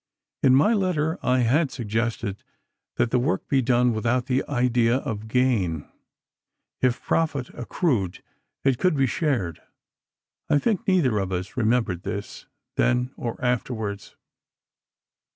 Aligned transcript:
In 0.41 0.55
my 0.55 0.73
letter 0.73 1.19
I 1.21 1.41
had 1.41 1.69
suggested 1.69 2.43
that 2.95 3.11
the 3.11 3.19
work 3.19 3.47
be 3.47 3.61
done 3.61 3.93
without 3.93 4.25
the 4.25 4.43
idea 4.49 4.95
of 4.97 5.27
gain. 5.27 5.87
If 6.81 7.03
profit 7.03 7.49
accrued 7.53 8.23
it 8.63 8.79
could 8.79 8.97
be 8.97 9.05
shared. 9.05 9.61
I 10.49 10.57
think 10.57 10.87
neither 10.87 11.19
of 11.19 11.31
us 11.31 11.55
remembered 11.55 12.01
this—then, 12.01 13.11
or 13.15 13.39
afterwards. 13.45 14.15